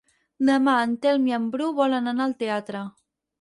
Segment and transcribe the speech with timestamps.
[0.47, 2.83] Demà en Telm i en Bru volen anar al teatre.